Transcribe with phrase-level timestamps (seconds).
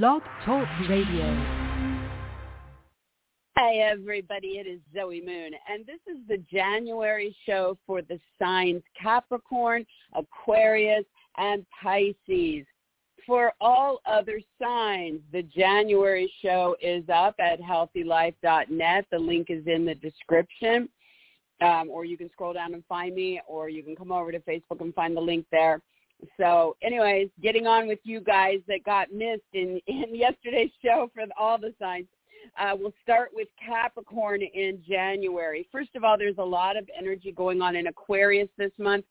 [0.00, 1.26] Blog Talk Radio.
[3.58, 4.56] Hi, everybody.
[4.56, 9.84] It is Zoe Moon, and this is the January show for the signs Capricorn,
[10.14, 11.04] Aquarius,
[11.36, 12.64] and Pisces.
[13.26, 19.06] For all other signs, the January show is up at healthylife.net.
[19.12, 20.88] The link is in the description.
[21.60, 24.40] Um, or you can scroll down and find me, or you can come over to
[24.40, 25.82] Facebook and find the link there.
[26.36, 31.24] So anyways, getting on with you guys that got missed in, in yesterday's show for
[31.38, 32.06] all the signs.
[32.58, 35.66] Uh, we'll start with Capricorn in January.
[35.72, 39.04] First of all, there's a lot of energy going on in Aquarius this month.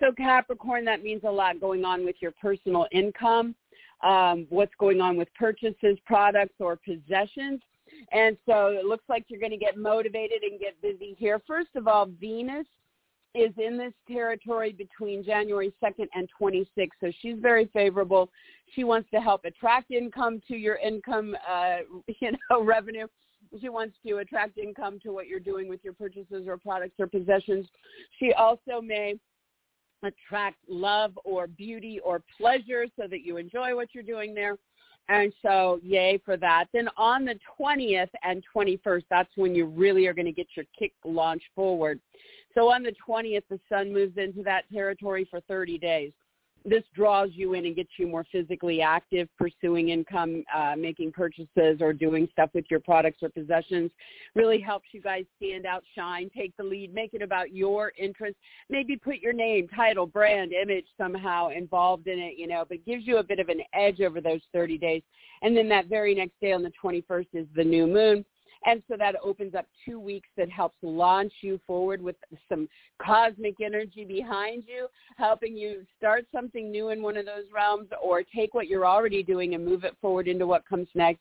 [0.00, 3.54] So Capricorn, that means a lot going on with your personal income,
[4.02, 7.60] um, what's going on with purchases, products, or possessions.
[8.12, 11.40] And so it looks like you're going to get motivated and get busy here.
[11.46, 12.66] First of all, Venus
[13.34, 16.88] is in this territory between January 2nd and 26th.
[17.00, 18.30] So she's very favorable.
[18.74, 21.78] She wants to help attract income to your income, uh,
[22.20, 23.06] you know, revenue.
[23.60, 27.06] She wants to attract income to what you're doing with your purchases or products or
[27.06, 27.66] possessions.
[28.18, 29.14] She also may
[30.02, 34.56] attract love or beauty or pleasure so that you enjoy what you're doing there.
[35.08, 36.66] And so yay for that.
[36.72, 40.66] Then on the 20th and 21st, that's when you really are going to get your
[40.76, 42.00] kick launch forward.
[42.54, 46.12] So on the 20th, the sun moves into that territory for 30 days.
[46.68, 51.80] This draws you in and gets you more physically active, pursuing income, uh, making purchases,
[51.80, 53.92] or doing stuff with your products or possessions.
[54.34, 58.40] Really helps you guys stand out, shine, take the lead, make it about your interests.
[58.68, 63.06] Maybe put your name, title, brand, image somehow involved in it, you know, but gives
[63.06, 65.02] you a bit of an edge over those 30 days.
[65.42, 68.24] And then that very next day on the 21st is the new moon
[68.64, 72.16] and so that opens up two weeks that helps launch you forward with
[72.48, 72.68] some
[73.04, 78.22] cosmic energy behind you, helping you start something new in one of those realms or
[78.22, 81.20] take what you're already doing and move it forward into what comes next.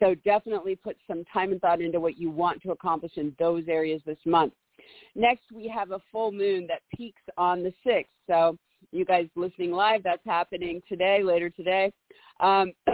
[0.00, 3.64] So definitely put some time and thought into what you want to accomplish in those
[3.68, 4.52] areas this month.
[5.14, 8.06] Next, we have a full moon that peaks on the 6th.
[8.26, 8.58] So
[8.90, 11.92] you guys listening live, that's happening today, later today.
[12.40, 12.72] Um,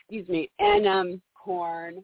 [0.00, 0.50] excuse me.
[0.58, 2.02] And um, corn.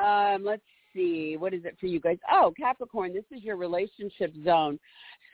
[0.00, 0.62] Um, let's
[0.94, 2.18] see, what is it for you guys?
[2.30, 4.78] Oh, Capricorn, this is your relationship zone.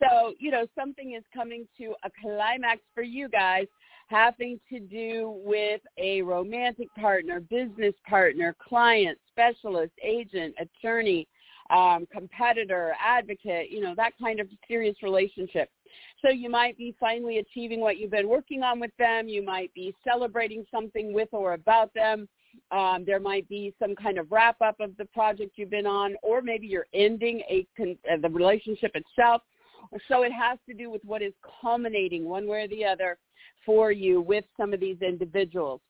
[0.00, 3.66] So, you know, something is coming to a climax for you guys
[4.08, 11.28] having to do with a romantic partner, business partner, client, specialist, agent, attorney,
[11.70, 15.68] um, competitor, advocate, you know, that kind of serious relationship.
[16.22, 19.28] So you might be finally achieving what you've been working on with them.
[19.28, 22.28] You might be celebrating something with or about them.
[22.70, 26.16] Um, there might be some kind of wrap up of the project you've been on,
[26.22, 29.42] or maybe you're ending a con- uh, the relationship itself.
[30.09, 33.16] So it has to do with what is culminating one way or the other
[33.64, 35.81] for you with some of these individuals.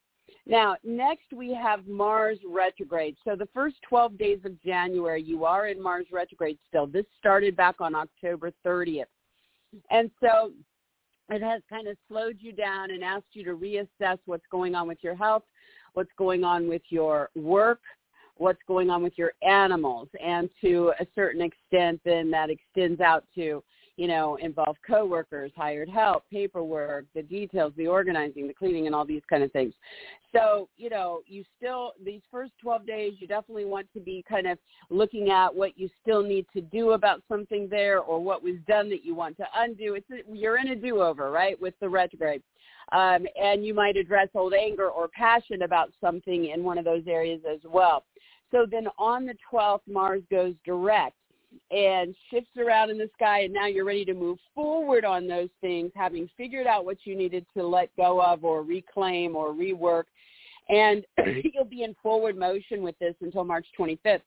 [0.46, 3.16] Now, next we have Mars retrograde.
[3.24, 6.86] So the first 12 days of January, you are in Mars retrograde still.
[6.86, 9.04] This started back on October 30th.
[9.90, 10.52] And so
[11.28, 14.88] it has kind of slowed you down and asked you to reassess what's going on
[14.88, 15.42] with your health,
[15.94, 17.80] what's going on with your work,
[18.36, 23.24] what's going on with your animals, and to a certain extent, then that extends out
[23.34, 23.62] to,
[23.98, 29.04] you know, involve coworkers, hired help, paperwork, the details, the organizing, the cleaning, and all
[29.04, 29.74] these kind of things.
[30.34, 34.46] So, you know, you still these first 12 days, you definitely want to be kind
[34.46, 34.56] of
[34.88, 38.88] looking at what you still need to do about something there, or what was done
[38.90, 39.94] that you want to undo.
[39.94, 42.42] It's you're in a do-over, right, with the retrograde
[42.92, 47.02] um, and you might address old anger or passion about something in one of those
[47.06, 48.04] areas as well.
[48.50, 51.16] So then on the 12th, Mars goes direct
[51.70, 55.50] and shifts around in the sky and now you're ready to move forward on those
[55.60, 60.04] things having figured out what you needed to let go of or reclaim or rework
[60.68, 61.04] and
[61.54, 64.22] you'll be in forward motion with this until March 25th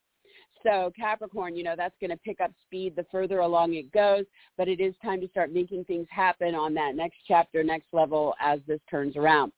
[0.63, 4.25] so Capricorn, you know, that's going to pick up speed the further along it goes,
[4.57, 8.35] but it is time to start making things happen on that next chapter, next level
[8.39, 9.51] as this turns around.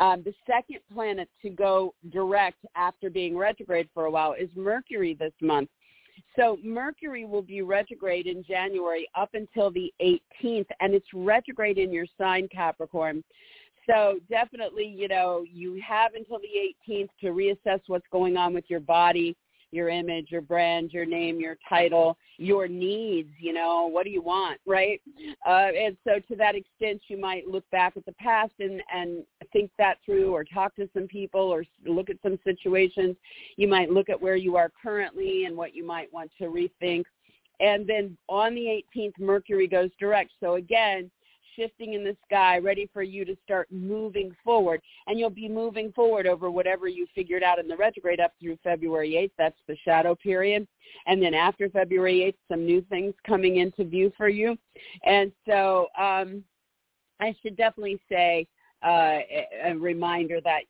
[0.00, 5.14] Um, the second planet to go direct after being retrograde for a while is Mercury
[5.18, 5.68] this month.
[6.36, 11.92] So Mercury will be retrograde in January up until the 18th, and it's retrograde in
[11.92, 13.24] your sign, Capricorn.
[13.88, 18.64] So definitely, you know, you have until the 18th to reassess what's going on with
[18.68, 19.36] your body,
[19.70, 24.22] your image, your brand, your name, your title, your needs, you know, what do you
[24.22, 25.00] want, right?
[25.46, 29.24] Uh, and so to that extent, you might look back at the past and, and
[29.52, 33.16] think that through or talk to some people or look at some situations.
[33.56, 37.04] You might look at where you are currently and what you might want to rethink.
[37.60, 40.30] And then on the 18th, Mercury goes direct.
[40.40, 41.10] So again,
[41.58, 44.80] shifting in the sky, ready for you to start moving forward.
[45.06, 48.58] And you'll be moving forward over whatever you figured out in the retrograde up through
[48.62, 49.32] February 8th.
[49.38, 50.66] That's the shadow period.
[51.06, 54.56] And then after February 8th, some new things coming into view for you.
[55.04, 56.44] And so um,
[57.20, 58.46] I should definitely say
[58.82, 59.18] uh,
[59.64, 60.62] a reminder that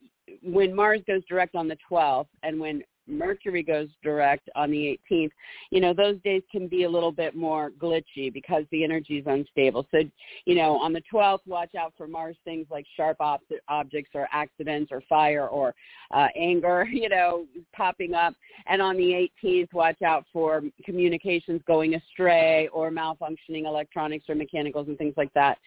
[0.42, 5.30] when Mars goes direct on the 12th and when Mercury goes direct on the 18th,
[5.70, 9.26] you know, those days can be a little bit more glitchy because the energy is
[9.26, 9.86] unstable.
[9.90, 9.98] So,
[10.44, 14.28] you know, on the 12th, watch out for Mars things like sharp ob- objects or
[14.32, 15.74] accidents or fire or
[16.12, 18.34] uh, anger, you know, popping up.
[18.66, 24.88] And on the 18th, watch out for communications going astray or malfunctioning electronics or mechanicals
[24.88, 25.58] and things like that.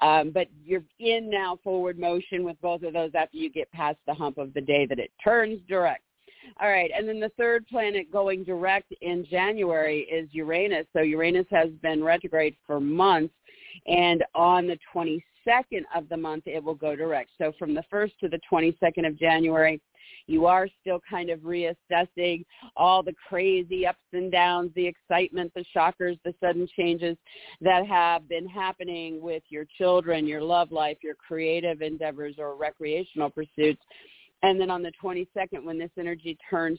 [0.00, 3.98] Um, but you're in now forward motion with both of those after you get past
[4.06, 6.02] the hump of the day that it turns direct.
[6.60, 10.86] All right, and then the third planet going direct in January is Uranus.
[10.94, 13.34] So Uranus has been retrograde for months,
[13.86, 17.30] and on the 22nd of the month, it will go direct.
[17.38, 19.80] So from the 1st to the 22nd of January,
[20.28, 22.44] you are still kind of reassessing
[22.76, 27.16] all the crazy ups and downs, the excitement, the shockers, the sudden changes
[27.60, 33.30] that have been happening with your children, your love life, your creative endeavors or recreational
[33.30, 33.80] pursuits.
[34.46, 36.78] And then on the 22nd, when this energy turns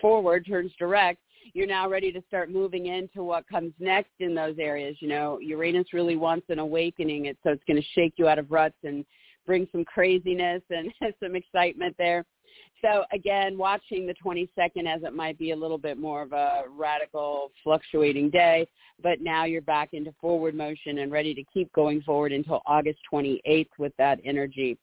[0.00, 1.20] forward, turns direct,
[1.52, 4.96] you're now ready to start moving into what comes next in those areas.
[5.00, 7.26] You know, Uranus really wants an awakening.
[7.26, 9.04] It, so it's going to shake you out of ruts and
[9.46, 10.90] bring some craziness and
[11.22, 12.24] some excitement there.
[12.80, 16.62] So again, watching the 22nd as it might be a little bit more of a
[16.70, 18.66] radical fluctuating day,
[19.02, 23.00] but now you're back into forward motion and ready to keep going forward until August
[23.12, 24.78] 28th with that energy.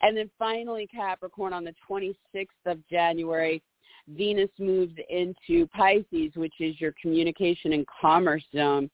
[0.00, 3.62] And then finally, Capricorn, on the 26th of January,
[4.08, 8.90] Venus moves into Pisces, which is your communication and commerce zone.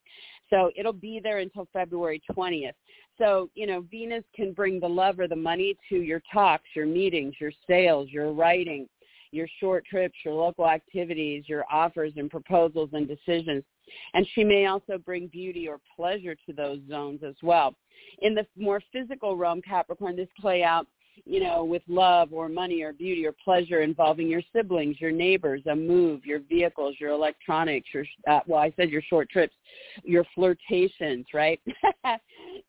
[0.50, 2.72] So it'll be there until February 20th.
[3.18, 6.86] So, you know, Venus can bring the love or the money to your talks, your
[6.86, 8.88] meetings, your sales, your writing,
[9.32, 13.64] your short trips, your local activities, your offers and proposals and decisions.
[14.14, 17.74] And she may also bring beauty or pleasure to those zones as well.
[18.20, 20.86] In the more physical realm, Capricorn, this play out
[21.24, 25.62] you know, with love or money or beauty or pleasure involving your siblings, your neighbors,
[25.70, 29.54] a move, your vehicles, your electronics, your, uh, well, I said your short trips,
[30.04, 31.60] your flirtations, right?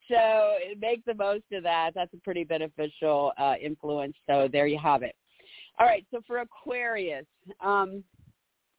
[0.09, 1.91] so make the most of that.
[1.95, 4.15] That's a pretty beneficial uh, influence.
[4.27, 5.15] So there you have it.
[5.79, 6.05] All right.
[6.11, 7.25] So for Aquarius,
[7.61, 8.03] um,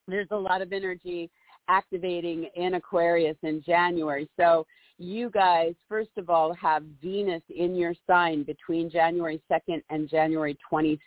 [0.06, 1.30] there's a lot of energy
[1.70, 4.28] activating in Aquarius in January.
[4.38, 4.66] So
[4.98, 10.58] you guys, first of all, have Venus in your sign between January 2nd and January
[10.70, 10.98] 26th.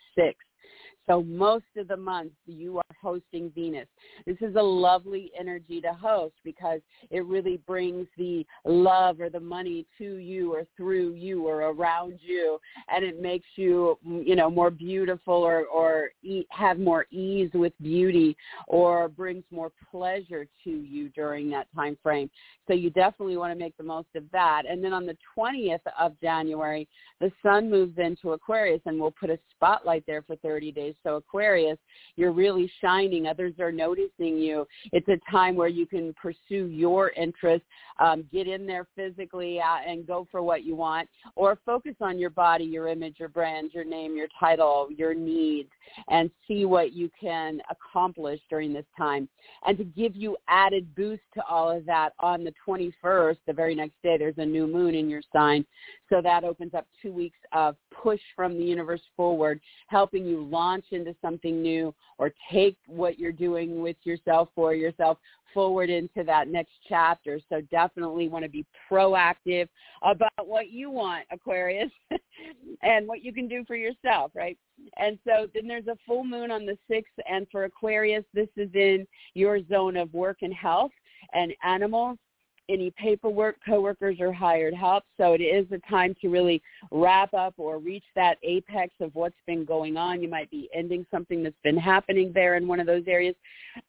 [1.06, 3.86] So most of the month you are hosting Venus.
[4.26, 6.80] This is a lovely energy to host because
[7.10, 12.18] it really brings the love or the money to you or through you or around
[12.22, 12.58] you
[12.88, 16.10] and it makes you, you know, more beautiful or, or
[16.50, 18.36] have more ease with beauty
[18.66, 22.30] or brings more pleasure to you during that time frame.
[22.66, 24.62] So you definitely want to make the most of that.
[24.68, 26.88] And then on the 20th of January,
[27.20, 30.93] the sun moves into Aquarius and we'll put a spotlight there for 30 days.
[31.02, 31.78] So Aquarius,
[32.16, 33.26] you're really shining.
[33.26, 34.66] Others are noticing you.
[34.92, 37.66] It's a time where you can pursue your interests,
[37.98, 42.18] um, get in there physically uh, and go for what you want, or focus on
[42.18, 45.70] your body, your image, your brand, your name, your title, your needs,
[46.08, 49.28] and see what you can accomplish during this time.
[49.66, 53.74] And to give you added boost to all of that on the 21st, the very
[53.74, 55.64] next day, there's a new moon in your sign.
[56.08, 60.83] So that opens up two weeks of push from the universe forward, helping you launch
[60.92, 65.18] into something new or take what you're doing with yourself for yourself
[65.52, 67.40] forward into that next chapter.
[67.48, 69.68] So definitely want to be proactive
[70.02, 71.90] about what you want, Aquarius,
[72.82, 74.58] and what you can do for yourself, right?
[74.98, 78.68] And so then there's a full moon on the 6th, and for Aquarius, this is
[78.74, 80.90] in your zone of work and health
[81.32, 82.18] and animals
[82.68, 85.04] any paperwork, coworkers, or hired help.
[85.16, 89.36] So it is a time to really wrap up or reach that apex of what's
[89.46, 90.22] been going on.
[90.22, 93.34] You might be ending something that's been happening there in one of those areas.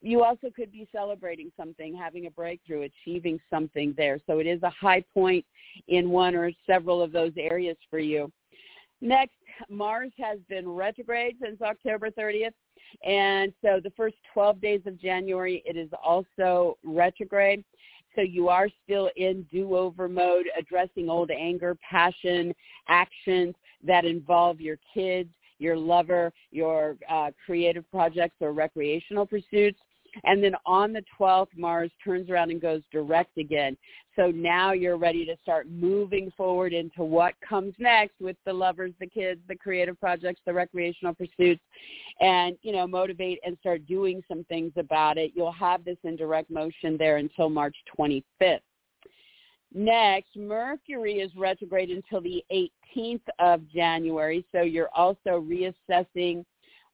[0.01, 4.20] You also could be celebrating something, having a breakthrough, achieving something there.
[4.27, 5.46] So it is a high point
[5.88, 8.32] in one or several of those areas for you.
[9.01, 9.36] Next,
[9.70, 12.53] Mars has been retrograde since October 30th.
[13.05, 17.63] And so the first 12 days of January, it is also retrograde.
[18.15, 22.53] So you are still in do-over mode, addressing old anger, passion,
[22.88, 25.29] actions that involve your kids,
[25.60, 29.79] your lover, your uh, creative projects or recreational pursuits.
[30.24, 33.77] And then on the 12th, Mars turns around and goes direct again.
[34.15, 38.93] So now you're ready to start moving forward into what comes next with the lovers,
[39.00, 41.62] the kids, the creative projects, the recreational pursuits,
[42.22, 45.31] and, you know, motivate and start doing some things about it.
[45.36, 48.62] You'll have this in direct motion there until March 25th.
[49.74, 52.41] Next, Mercury is retrograde until the
[52.95, 56.45] 18th of January, so you're also reassessing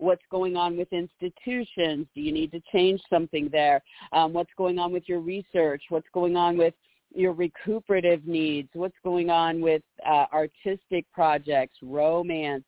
[0.02, 2.08] what's going on with institutions.
[2.16, 3.82] Do you need to change something there?
[4.12, 5.84] Um, what's going on with your research?
[5.90, 6.74] What's going on with
[7.14, 8.70] your recuperative needs?
[8.74, 12.64] What's going on with uh, artistic projects, romance,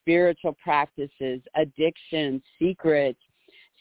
[0.00, 3.20] spiritual practices, addictions, secrets?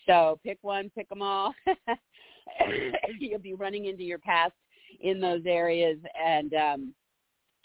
[0.08, 1.54] So pick one, pick them all.
[3.20, 4.54] You'll be running into your past
[5.02, 6.94] in those areas and um,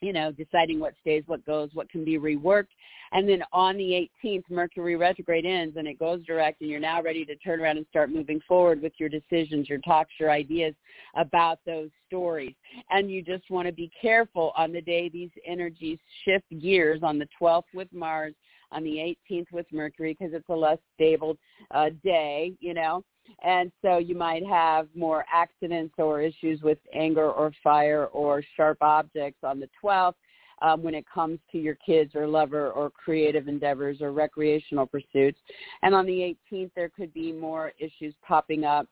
[0.01, 2.69] you know, deciding what stays, what goes, what can be reworked.
[3.13, 7.03] And then on the 18th, Mercury retrograde ends and it goes direct and you're now
[7.03, 10.75] ready to turn around and start moving forward with your decisions, your talks, your ideas
[11.17, 12.55] about those stories.
[12.91, 17.19] And you just want to be careful on the day these energies shift gears on
[17.19, 18.35] the 12th with Mars,
[18.71, 21.39] on the 18th with Mercury because it's a less stable
[21.71, 23.03] uh, day, you know
[23.43, 28.79] and so you might have more accidents or issues with anger or fire or sharp
[28.81, 30.15] objects on the 12th
[30.63, 35.39] um, when it comes to your kids or lover or creative endeavors or recreational pursuits.
[35.83, 38.87] And on the 18th, there could be more issues popping up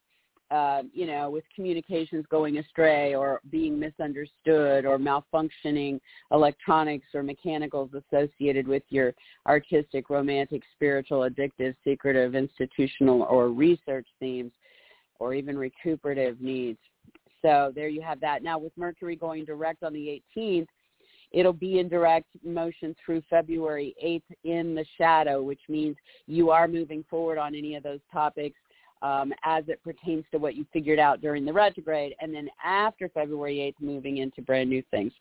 [0.50, 5.98] uh, you know, with communications going astray or being misunderstood or malfunctioning
[6.30, 9.12] electronics or mechanicals associated with your
[9.48, 14.52] artistic, romantic, spiritual, addictive, secretive, institutional, or research themes
[15.18, 16.78] or even recuperative needs.
[17.42, 18.42] So there you have that.
[18.42, 20.66] Now with Mercury going direct on the 18th,
[21.36, 25.94] it'll be in direct motion through February 8th in the shadow, which means
[26.26, 28.56] you are moving forward on any of those topics
[29.02, 33.08] um, as it pertains to what you figured out during the retrograde, and then after
[33.08, 35.12] February 8th, moving into brand new things.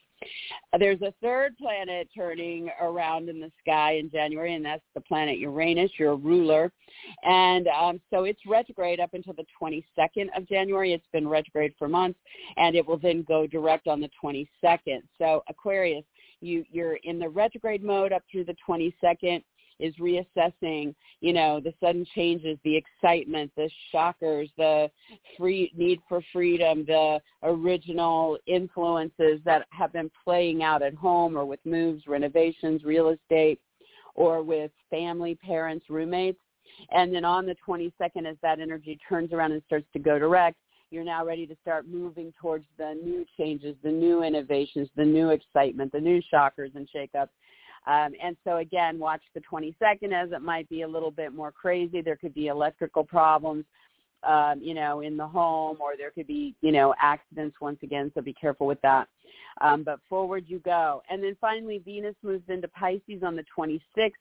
[0.80, 5.38] There's a third planet turning around in the sky in January, and that's the planet
[5.40, 6.72] Uranus, your ruler.
[7.24, 10.94] And um, so it's retrograde up until the 22nd of January.
[10.94, 12.20] It's been retrograde for months,
[12.58, 15.02] and it will then go direct on the 22nd.
[15.18, 16.06] So Aquarius,
[16.42, 19.44] you, you're in the retrograde mode up through the 22nd
[19.80, 24.90] is reassessing, you know, the sudden changes, the excitement, the shockers, the
[25.38, 31.46] free need for freedom, the original influences that have been playing out at home or
[31.46, 33.60] with moves, renovations, real estate,
[34.14, 36.40] or with family, parents, roommates.
[36.92, 40.58] And then on the 22nd, as that energy turns around and starts to go direct,
[40.92, 45.30] you're now ready to start moving towards the new changes, the new innovations, the new
[45.30, 47.30] excitement, the new shockers and shakeups
[47.88, 51.52] um, and so again, watch the 22nd as it might be a little bit more
[51.52, 52.02] crazy.
[52.02, 53.66] There could be electrical problems,
[54.24, 58.12] um, you know, in the home, or there could be, you know, accidents once again.
[58.16, 59.08] So be careful with that.
[59.62, 61.02] Um, but forward you go.
[61.10, 64.12] And then finally, Venus moves into Pisces on the 26th.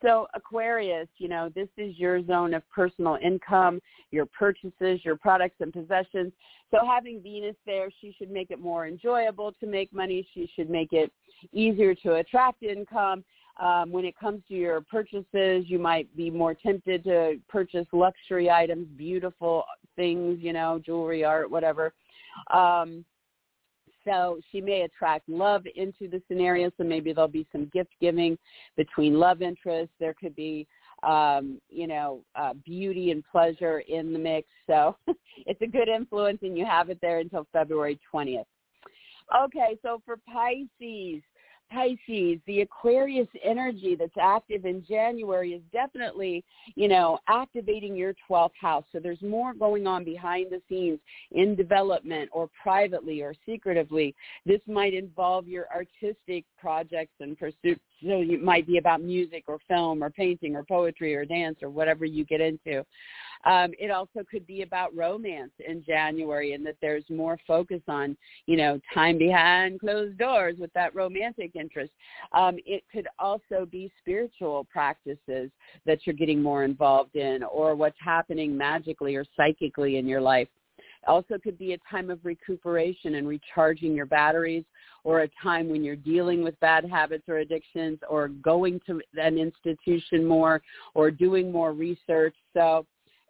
[0.00, 5.56] So Aquarius, you know, this is your zone of personal income, your purchases, your products
[5.60, 6.32] and possessions.
[6.70, 10.26] So having Venus there, she should make it more enjoyable to make money.
[10.34, 11.12] She should make it
[11.52, 13.24] easier to attract income.
[13.60, 18.50] Um, when it comes to your purchases, you might be more tempted to purchase luxury
[18.50, 19.64] items, beautiful
[19.94, 21.92] things, you know, jewelry, art, whatever.
[22.52, 23.04] Um,
[24.04, 26.70] so she may attract love into the scenario.
[26.76, 28.38] So maybe there'll be some gift giving
[28.76, 29.94] between love interests.
[30.00, 30.66] There could be,
[31.02, 34.48] um, you know, uh, beauty and pleasure in the mix.
[34.66, 34.96] So
[35.46, 38.44] it's a good influence, and you have it there until February 20th.
[39.44, 41.22] Okay, so for Pisces,
[41.72, 48.50] Pisces, the Aquarius energy that's active in January is definitely, you know, activating your 12th
[48.60, 48.84] house.
[48.92, 50.98] So there's more going on behind the scenes
[51.30, 54.14] in development or privately or secretively.
[54.44, 57.80] This might involve your artistic projects and pursuits.
[58.02, 61.70] So it might be about music or film or painting or poetry or dance or
[61.70, 62.84] whatever you get into.
[63.44, 68.16] Um, it also could be about romance in January and that there's more focus on,
[68.46, 71.92] you know, time behind closed doors with that romantic interest.
[72.32, 75.50] Um, it could also be spiritual practices
[75.86, 80.48] that you're getting more involved in or what's happening magically or psychically in your life
[81.06, 84.64] also could be a time of recuperation and recharging your batteries
[85.04, 89.38] or a time when you're dealing with bad habits or addictions or going to an
[89.38, 90.62] institution more
[90.94, 92.34] or doing more research.
[92.54, 92.86] So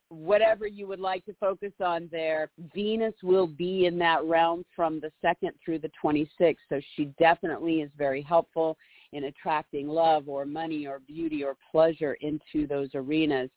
[0.08, 5.00] whatever you would like to focus on there, Venus will be in that realm from
[5.00, 6.56] the 2nd through the 26th.
[6.68, 8.76] So she definitely is very helpful
[9.12, 13.50] in attracting love or money or beauty or pleasure into those arenas.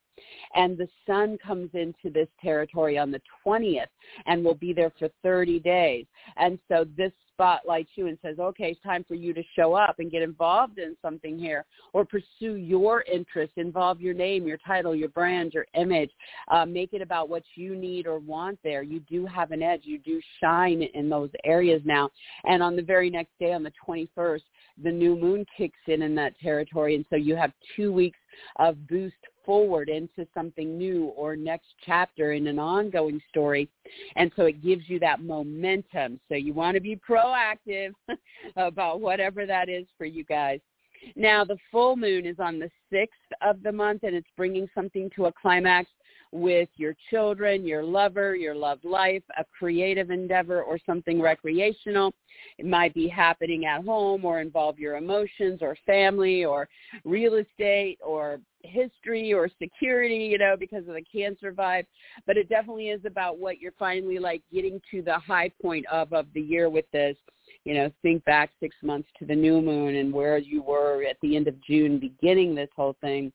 [0.54, 3.88] And the sun comes into this territory on the 20th
[4.26, 6.06] and will be there for 30 days.
[6.38, 10.00] And so this spotlights you and says, okay, it's time for you to show up
[10.00, 14.96] and get involved in something here or pursue your interests, involve your name, your title,
[14.96, 16.12] your brand, your image,
[16.50, 18.84] uh, make it about what you need or want there.
[18.84, 19.82] You do have an edge.
[19.84, 22.10] You do shine in those areas now.
[22.46, 24.42] And on the very next day, on the 21st,
[24.82, 26.96] the new moon kicks in in that territory.
[26.96, 28.20] And so you have two weeks
[28.58, 29.16] of boost
[29.46, 33.70] forward into something new or next chapter in an ongoing story.
[34.16, 36.20] And so it gives you that momentum.
[36.30, 37.92] So you want to be proactive
[38.58, 40.60] about whatever that is for you guys.
[41.16, 43.08] Now the full moon is on the 6th
[43.42, 45.90] of the month and it's bringing something to a climax
[46.36, 52.14] with your children, your lover, your love life, a creative endeavor, or something recreational.
[52.58, 56.68] It might be happening at home or involve your emotions or family or
[57.06, 61.86] real estate or history or security, you know, because of the cancer vibe.
[62.28, 66.12] But it definitely is about what you're finally like getting to the high point of
[66.12, 67.16] of the year with this.
[67.64, 71.18] You know, think back six months to the new moon and where you were at
[71.22, 73.32] the end of June beginning this whole thing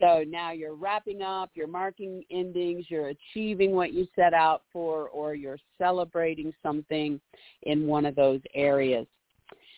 [0.00, 5.08] so now you're wrapping up, you're marking endings, you're achieving what you set out for,
[5.08, 7.20] or you're celebrating something
[7.62, 9.06] in one of those areas.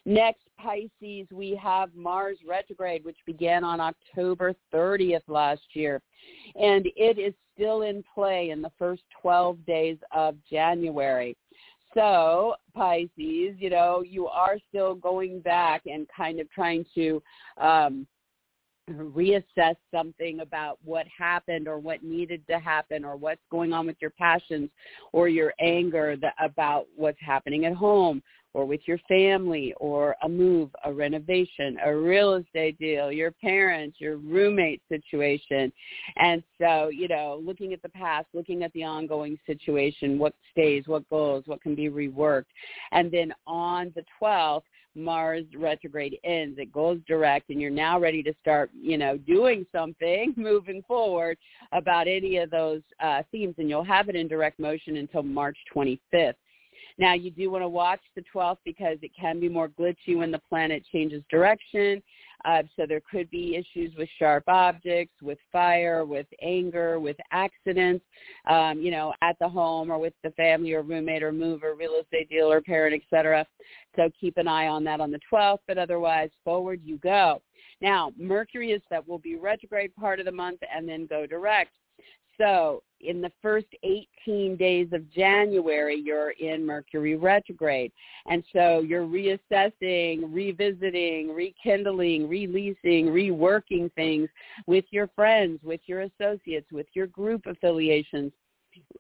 [0.05, 6.01] Next, Pisces, we have Mars retrograde, which began on October 30th last year.
[6.59, 11.37] And it is still in play in the first 12 days of January.
[11.95, 13.11] So, Pisces,
[13.59, 17.23] you know, you are still going back and kind of trying to
[17.61, 18.07] um,
[18.89, 23.97] reassess something about what happened or what needed to happen or what's going on with
[24.01, 24.71] your passions
[25.13, 28.23] or your anger about what's happening at home
[28.55, 34.01] or with your family or a move, a renovation, a real estate deal, your parents,
[34.01, 35.73] your roommate situation.
[36.17, 40.85] And so, you know, looking at the past, looking at the ongoing situation, what stays,
[40.87, 42.47] what goes, what can be reworked.
[42.93, 44.63] And then on the 12th,
[44.99, 46.59] Mars retrograde ends.
[46.59, 51.39] It goes direct and you're now ready to start, you know, doing something moving forward
[51.73, 55.57] about any of those uh, themes and you'll have it in direct motion until March
[55.75, 56.35] 25th.
[56.99, 60.31] Now you do want to watch the 12th because it can be more glitchy when
[60.31, 62.03] the planet changes direction.
[62.45, 68.05] Uh, so there could be issues with sharp objects, with fire, with anger, with accidents,
[68.49, 72.01] um, you know, at the home or with the family or roommate or mover, real
[72.01, 73.45] estate dealer, parent, etc.
[73.97, 77.43] So keep an eye on that on the 12th, but otherwise forward you go.
[77.81, 81.73] Now, Mercury is that will be retrograde part of the month and then go direct.
[82.39, 87.93] So in the first 18 days of January, you're in Mercury retrograde.
[88.27, 94.29] And so you're reassessing, revisiting, rekindling, releasing, reworking things
[94.67, 98.33] with your friends, with your associates, with your group affiliations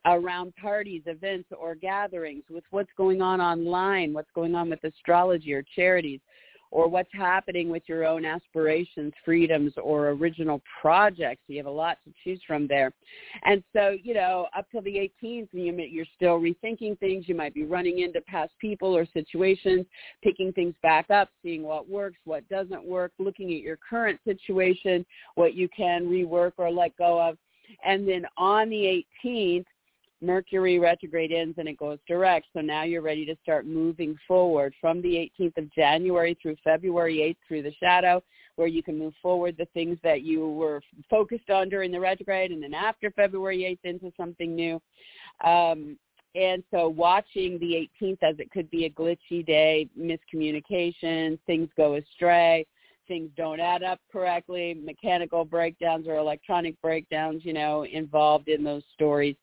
[0.07, 5.53] around parties, events, or gatherings, with what's going on online, what's going on with astrology
[5.53, 6.20] or charities,
[6.71, 11.43] or what's happening with your own aspirations, freedoms, or original projects.
[11.47, 12.93] You have a lot to choose from there.
[13.45, 17.29] And so, you know, up till the 18th, you're still rethinking things.
[17.29, 19.87] You might be running into past people or situations,
[20.23, 25.05] picking things back up, seeing what works, what doesn't work, looking at your current situation,
[25.35, 27.39] what you can rework or let go of.
[27.85, 29.65] And then on the 18th,
[30.21, 32.47] Mercury retrograde ends and it goes direct.
[32.53, 37.19] So now you're ready to start moving forward from the 18th of January through February
[37.19, 38.23] 8th through the shadow
[38.57, 42.51] where you can move forward the things that you were focused on during the retrograde
[42.51, 44.81] and then after February 8th into something new.
[45.45, 45.97] Um,
[46.35, 51.95] and so watching the 18th as it could be a glitchy day, miscommunication, things go
[51.95, 52.67] astray,
[53.09, 58.85] things don't add up correctly, mechanical breakdowns or electronic breakdowns, you know, involved in those
[58.94, 59.37] stories,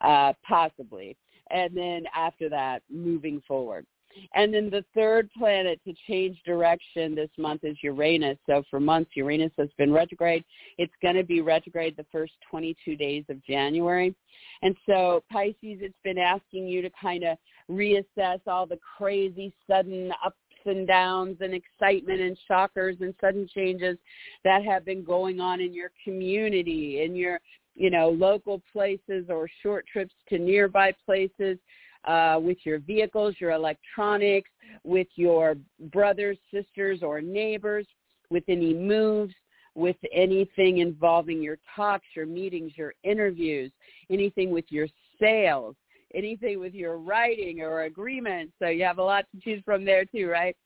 [0.00, 1.16] uh, possibly.
[1.50, 3.86] And then after that, moving forward.
[4.34, 8.38] And then the third planet to change direction this month is Uranus.
[8.46, 10.44] So for months, Uranus has been retrograde.
[10.78, 14.14] It's going to be retrograde the first 22 days of January.
[14.62, 17.38] And so Pisces, it's been asking you to kind of
[17.70, 23.96] reassess all the crazy, sudden up and downs and excitement and shockers and sudden changes
[24.44, 27.40] that have been going on in your community, in your,
[27.74, 31.58] you know, local places or short trips to nearby places,
[32.04, 34.50] uh, with your vehicles, your electronics,
[34.84, 35.56] with your
[35.92, 37.86] brothers, sisters, or neighbors,
[38.30, 39.34] with any moves,
[39.74, 43.70] with anything involving your talks, your meetings, your interviews,
[44.10, 44.88] anything with your
[45.20, 45.76] sales,
[46.14, 48.52] anything with your writing or agreement.
[48.58, 50.56] So you have a lot to choose from there too, right?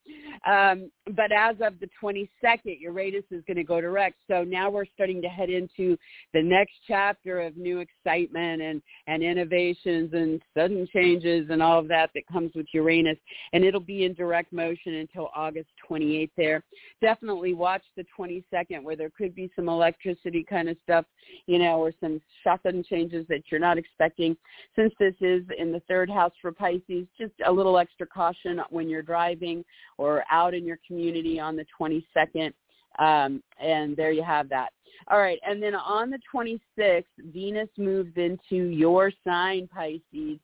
[0.47, 4.17] Um, but as of the 22nd, Uranus is going to go direct.
[4.27, 5.99] So now we're starting to head into
[6.33, 11.89] the next chapter of new excitement and, and innovations and sudden changes and all of
[11.89, 13.19] that that comes with Uranus.
[13.53, 16.65] And it'll be in direct motion until August 28th there.
[17.03, 21.05] Definitely watch the 22nd where there could be some electricity kind of stuff,
[21.47, 24.35] you know, or some sudden changes that you're not expecting.
[24.75, 28.89] Since this is in the third house for Pisces, just a little extra caution when
[28.89, 29.67] you're driving
[29.99, 30.94] or out in your community
[31.41, 32.53] on the 22nd.
[32.99, 34.71] Um, and there you have that.
[35.09, 40.39] All right, and then on the 26th, Venus moves into your sign, Pisces.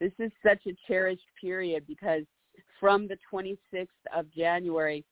[0.00, 2.22] This is such a cherished period because
[2.80, 5.04] from the 26th of January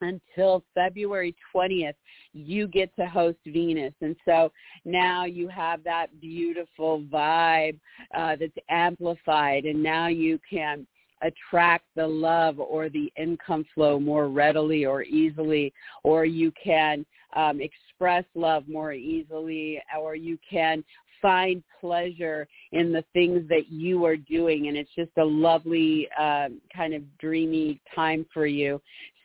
[0.00, 1.94] until February 20th,
[2.32, 3.94] you get to host Venus.
[4.00, 4.50] And so
[4.84, 7.78] now you have that beautiful vibe
[8.14, 10.86] uh, that's amplified, and now you can
[11.22, 17.04] attract the love or the income flow more readily or easily, or you can
[17.36, 20.82] um, express love more easily, or you can
[21.22, 26.60] find pleasure in the things that you are doing and it's just a lovely um,
[26.74, 28.80] kind of dreamy time for you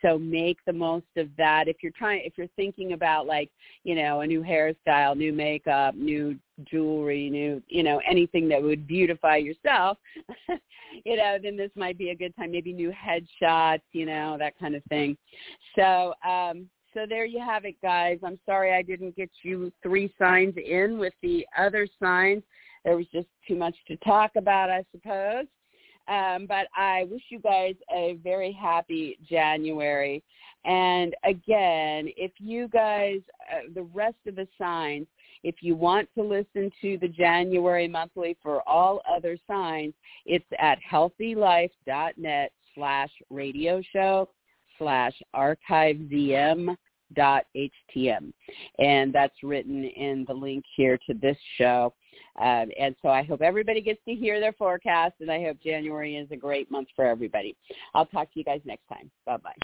[0.06, 1.68] so make the most of that.
[1.68, 3.50] If you're trying if you're thinking about like
[3.84, 6.38] you know a new hairstyle new makeup new
[6.70, 9.98] jewelry new you know anything that would beautify yourself
[11.06, 12.52] you know then this might be a good time.
[12.52, 15.18] Maybe new headshots you know that kind of thing.
[15.78, 18.20] So um so there you have it guys.
[18.24, 22.44] I'm sorry i didn't get you three signs in with the other signs.
[22.84, 25.48] There was just too much to talk about i suppose
[26.08, 30.24] um, but I wish you guys a very happy January.
[30.66, 33.20] And again, if you guys,
[33.52, 35.08] uh, the rest of the signs,
[35.44, 39.94] if you want to listen to the January monthly for all other signs,
[40.26, 44.30] it's at healthylife.net slash radio show
[44.78, 46.76] slash archivem
[47.14, 47.46] dot
[48.80, 51.94] and that's written in the link here to this show
[52.42, 56.18] um, and so i hope everybody gets to hear their forecast and i hope january
[56.18, 57.56] is a great month for everybody.
[57.94, 59.10] I'll talk to you guys next time.
[59.26, 59.54] Bye bye